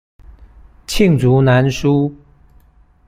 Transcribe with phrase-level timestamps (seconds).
[0.87, 2.11] 罄竹難書